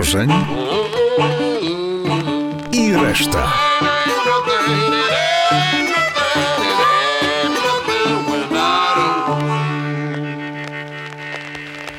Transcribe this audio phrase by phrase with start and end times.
[0.00, 0.30] Korzeń
[2.72, 3.52] i reszta.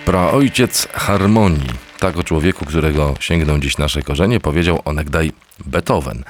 [0.05, 1.69] Praojciec harmonii.
[1.99, 5.31] Tak o człowieku, którego sięgną dziś nasze korzenie, powiedział onegdaj
[5.65, 6.23] Beethoven.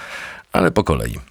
[0.53, 1.30] Ale po kolei.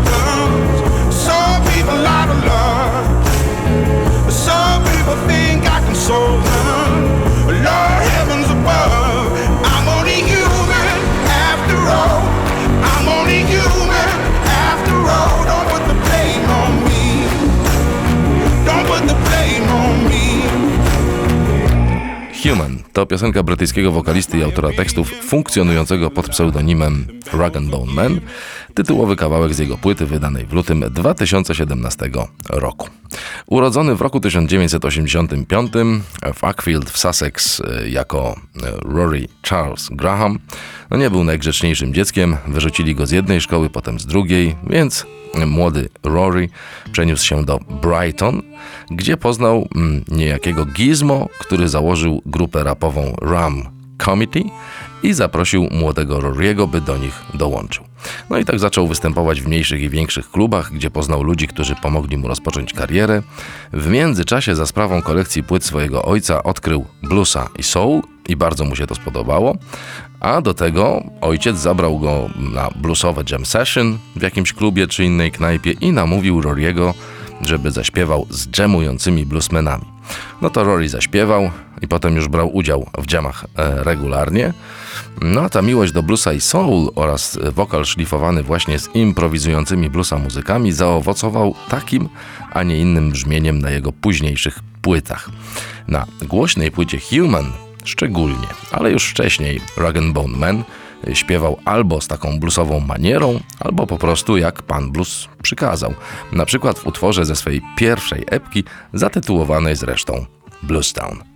[6.13, 6.50] Oh.
[22.93, 28.21] To piosenka brytyjskiego wokalisty i autora tekstów funkcjonującego pod pseudonimem Rag Bone Man,
[28.73, 32.09] tytułowy kawałek z jego płyty wydanej w lutym 2017
[32.49, 32.89] roku.
[33.47, 35.71] Urodzony w roku 1985
[36.33, 40.39] w Ackfield w Sussex y, jako y, Rory Charles Graham,
[40.89, 45.05] no nie był najgrzeczniejszym dzieckiem, wyrzucili go z jednej szkoły, potem z drugiej, więc
[45.47, 46.49] młody Rory
[46.91, 48.41] przeniósł się do Brighton,
[48.91, 53.63] gdzie poznał mm, niejakiego Gizmo, który założył grupę rapową Ram
[54.05, 54.51] Committee
[55.03, 57.90] i zaprosił młodego Rory'ego, by do nich dołączył.
[58.29, 62.17] No i tak zaczął występować w mniejszych i większych klubach, gdzie poznał ludzi, którzy pomogli
[62.17, 63.21] mu rozpocząć karierę.
[63.73, 68.75] W międzyczasie za sprawą kolekcji płyt swojego ojca odkrył bluesa i soul i bardzo mu
[68.75, 69.55] się to spodobało.
[70.19, 75.31] A do tego ojciec zabrał go na bluesowe jam session w jakimś klubie czy innej
[75.31, 76.93] knajpie i namówił Rory'ego,
[77.41, 79.90] żeby zaśpiewał z jamującymi bluesmenami.
[80.41, 81.51] No to Rory zaśpiewał
[81.81, 84.53] i potem już brał udział w jamach e, regularnie.
[85.21, 90.17] No a ta miłość do bluesa i soul oraz wokal szlifowany właśnie z improwizującymi bluesa
[90.17, 92.09] muzykami zaowocował takim,
[92.53, 95.29] a nie innym brzmieniem na jego późniejszych płytach.
[95.87, 97.51] Na głośnej płycie Human
[97.83, 100.63] szczególnie, ale już wcześniej Rag Bone Man
[101.13, 105.93] śpiewał albo z taką bluesową manierą, albo po prostu jak pan blues przykazał.
[106.31, 108.63] Na przykład w utworze ze swojej pierwszej epki,
[108.93, 110.25] zatytułowanej zresztą
[110.63, 111.30] Bluestown.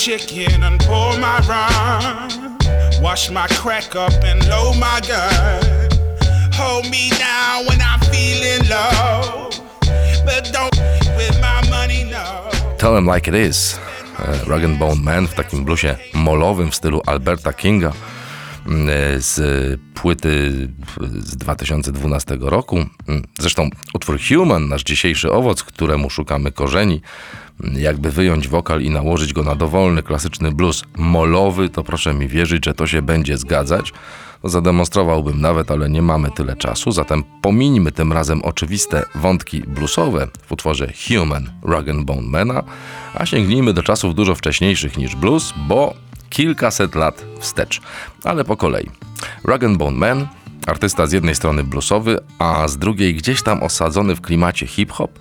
[0.00, 2.56] chicken and pour my rhyme.
[3.02, 5.90] Wash my crack up and load my gun.
[6.54, 9.50] Hold me down when I'm feeling low.
[10.24, 10.74] But don't
[11.18, 12.48] with my money, no.
[12.78, 13.78] Tell him like it is.
[14.18, 17.92] Uh, Rag and Bone Man w takim bluzie molowym w stylu Alberta Kinga
[19.18, 19.40] z
[19.94, 20.52] płyty
[21.18, 22.76] z 2012 roku.
[23.08, 27.00] Mm, Zresztą utwór Human, nasz dzisiejszy owoc, któremu szukamy korzeni,
[27.64, 32.28] mm, jakby wyjąć wokal i nałożyć go na dowolny, klasyczny blues molowy, to proszę mi
[32.28, 33.92] wierzyć, że to się będzie zgadzać.
[34.42, 40.28] No, zademonstrowałbym nawet, ale nie mamy tyle czasu, zatem pomińmy tym razem oczywiste wątki bluesowe
[40.46, 42.62] w utworze Human Rag and Bone Mana,
[43.14, 45.94] a sięgnijmy do czasów dużo wcześniejszych niż blues, bo
[46.30, 47.80] kilkaset lat wstecz.
[48.24, 48.90] Ale po kolei.
[49.44, 50.28] Rag Bone Man,
[50.66, 55.18] artysta z jednej strony bluesowy, a z drugiej gdzieś tam osadzony w klimacie hip-hop.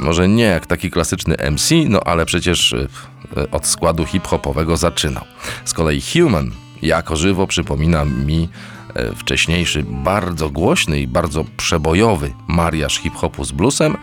[0.00, 2.88] Może nie jak taki klasyczny MC, no ale przecież y,
[3.38, 5.24] y, od składu hip-hopowego zaczynał.
[5.64, 6.50] Z kolei Human
[6.82, 8.48] jako żywo przypomina mi
[8.94, 13.96] e, wcześniejszy, bardzo głośny i bardzo przebojowy mariaż hip-hopu z bluesem,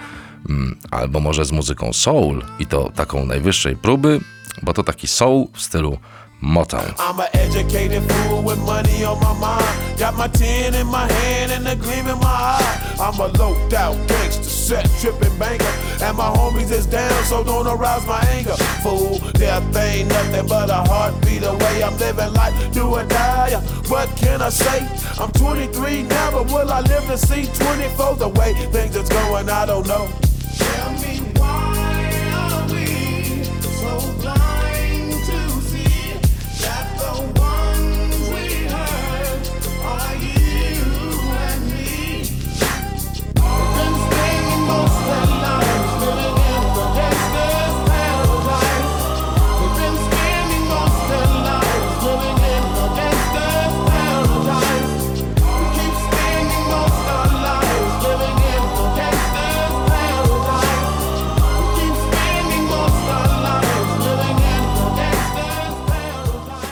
[0.49, 4.19] mm, albo może z muzyką soul i to taką najwyższej próby,
[4.63, 5.97] bo to taki soul w stylu
[6.45, 6.93] Motown.
[6.99, 9.97] I'm an educated fool with money on my mind.
[9.97, 12.95] Got my tin in my hand and a gleam in my eye.
[12.99, 15.65] I'm a loped out gangster, set tripping banker.
[16.03, 18.55] And my homies is down, so don't arouse my anger.
[18.83, 21.83] Fool, death ain't nothing but a heartbeat away.
[21.83, 23.55] I'm living life, do or die.
[23.87, 24.87] What can I say?
[25.19, 28.17] I'm 23 now, but will I live to see 24?
[28.17, 30.07] The way things is going, I don't know.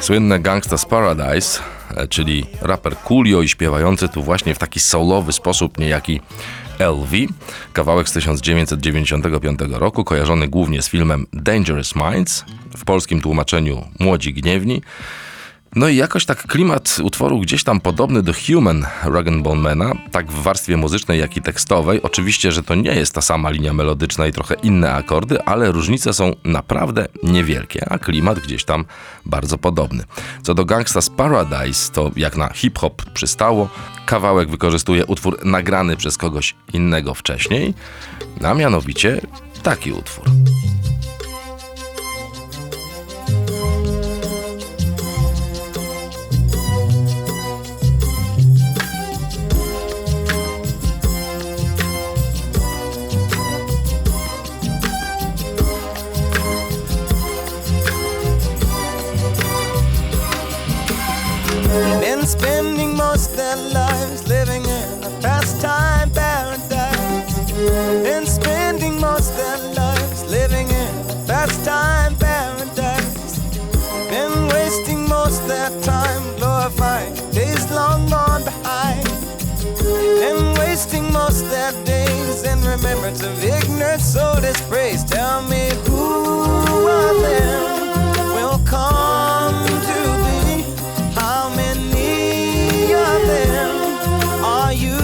[0.04, 1.60] Słynne Gangsta's Paradise,
[1.96, 6.22] e, czyli raper Coolio i śpiewający tu właśnie w taki soulowy sposób niejaki
[6.80, 7.18] LV,
[7.74, 12.46] kawałek z 1995 roku, kojarzony głównie z filmem Dangerous Minds,
[12.78, 14.82] w polskim tłumaczeniu Młodzi Gniewni.
[15.76, 19.92] No i jakoś tak klimat utworu gdzieś tam podobny do Human Rag and Bone Mana,
[20.12, 22.02] tak w warstwie muzycznej, jak i tekstowej.
[22.02, 26.14] Oczywiście, że to nie jest ta sama linia melodyczna i trochę inne akordy, ale różnice
[26.14, 28.86] są naprawdę niewielkie, a klimat gdzieś tam
[29.26, 30.04] bardzo podobny.
[30.44, 33.70] Co do Gangsta's Paradise, to jak na hip-hop przystało,
[34.06, 37.74] kawałek wykorzystuje utwór nagrany przez kogoś innego wcześniej,
[38.44, 39.22] a mianowicie
[39.64, 40.26] taki utwór.
[81.14, 85.04] Most their days in remembrance of ignorant soul dispraise.
[85.04, 90.64] Tell me who of them will come to be?
[91.14, 93.72] How many of them
[94.44, 94.98] are you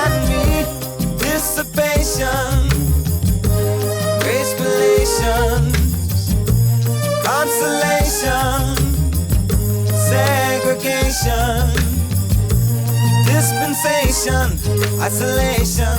[0.00, 0.64] and me?
[1.16, 2.68] Dissipation,
[4.20, 6.34] grace relations,
[7.24, 8.76] consolation,
[10.10, 11.67] segregation,
[13.68, 14.58] dispensation,
[15.00, 15.98] isolation,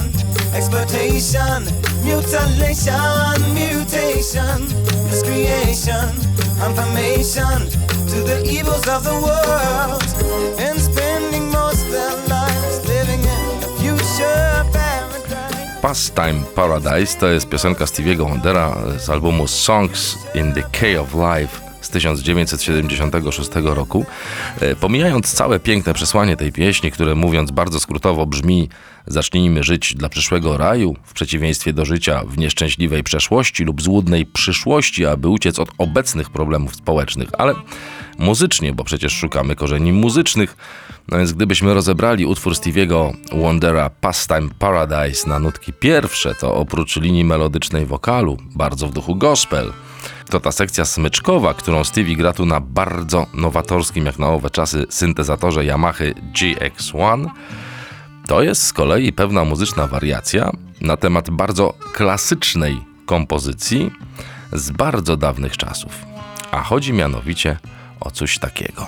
[0.54, 1.64] exploitation,
[2.04, 4.60] mutilation, mutation,
[5.10, 6.10] miscreation,
[6.60, 7.60] confirmation
[8.10, 10.04] to the evils of the world,
[10.60, 14.66] and spending most of their lives living in the future.
[15.82, 21.69] Pastime Paradise to jest piosenka Stevie'ego Wondera z albumu Songs in the Key of Life
[21.90, 24.06] z 1976 roku.
[24.62, 28.70] E, Pomijając całe piękne przesłanie tej pieśni, które mówiąc bardzo skrótowo brzmi
[29.10, 35.06] Zacznijmy żyć dla przyszłego raju, w przeciwieństwie do życia w nieszczęśliwej przeszłości lub złudnej przyszłości,
[35.06, 37.54] aby uciec od obecnych problemów społecznych, ale
[38.20, 40.58] muzycznie, bo przecież szukamy korzeni muzycznych.
[41.08, 47.24] No więc gdybyśmy rozebrali utwór Stevie'ego Wondera Pastime Paradise na nutki pierwsze, to oprócz linii
[47.24, 49.74] melodycznej wokalu, bardzo w duchu gospel,
[50.30, 54.86] to ta sekcja smyczkowa, którą Stevie gra tu na bardzo nowatorskim jak na owe czasy
[54.90, 57.30] syntezatorze Yamaha GX1,
[58.28, 63.92] to jest z kolei pewna muzyczna wariacja na temat bardzo klasycznej kompozycji
[64.54, 65.92] z bardzo dawnych czasów.
[66.52, 67.58] A chodzi mianowicie
[68.00, 68.88] o coś takiego.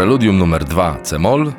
[0.00, 1.52] Preludium numer 2 C-moll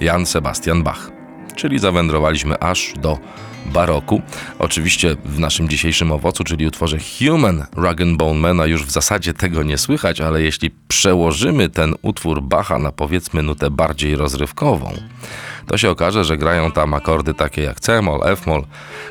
[0.00, 1.10] Jan Sebastian Bach.
[1.56, 3.18] Czyli zawędrowaliśmy aż do
[3.66, 4.22] baroku.
[4.58, 9.62] Oczywiście w naszym dzisiejszym owocu, czyli utworze Human Rag Bone Mana już w zasadzie tego
[9.62, 14.92] nie słychać, ale jeśli przełożymy ten utwór Bacha na powiedzmy nutę bardziej rozrywkową,
[15.66, 18.64] to się okaże, że grają tam akordy takie jak C-moll, F-moll,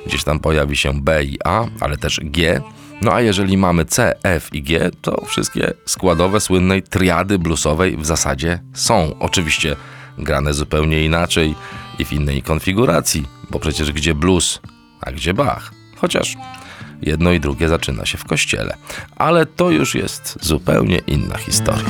[0.06, 2.62] gdzieś tam pojawi się B i A, ale też G,
[3.04, 8.06] no a jeżeli mamy C, F i G, to wszystkie składowe słynnej triady bluesowej w
[8.06, 9.16] zasadzie są.
[9.20, 9.76] Oczywiście
[10.18, 11.56] grane zupełnie inaczej
[12.00, 14.60] i w innej konfiguracji, bo przecież gdzie blues,
[15.02, 15.72] a gdzie Bach.
[15.98, 16.36] Chociaż
[17.02, 18.78] jedno i drugie zaczyna się w kościele.
[19.16, 21.90] Ale to już jest zupełnie inna historia.